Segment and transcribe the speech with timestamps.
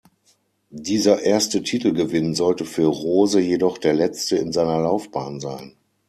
[0.73, 5.75] Dieser erste Titelgewinn sollte für Rose jedoch der letzte in seiner Laufbahn sein.